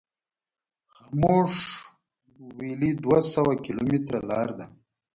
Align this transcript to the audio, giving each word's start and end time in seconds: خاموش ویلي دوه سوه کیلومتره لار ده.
خاموش 0.93 1.53
ویلي 2.57 2.91
دوه 3.03 3.19
سوه 3.33 3.53
کیلومتره 3.65 4.19
لار 4.29 4.49
ده. 4.57 4.65